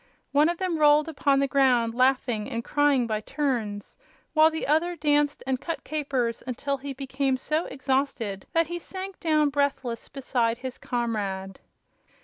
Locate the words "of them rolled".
0.49-1.07